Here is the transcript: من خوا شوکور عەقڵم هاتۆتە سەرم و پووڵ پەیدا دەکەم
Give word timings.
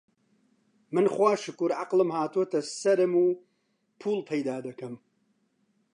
من 0.93 1.05
خوا 1.13 1.31
شوکور 1.43 1.71
عەقڵم 1.79 2.09
هاتۆتە 2.17 2.59
سەرم 2.79 3.13
و 3.23 3.25
پووڵ 3.99 4.19
پەیدا 4.29 4.57
دەکەم 4.67 4.95